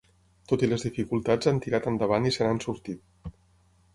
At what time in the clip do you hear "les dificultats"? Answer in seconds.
0.69-1.51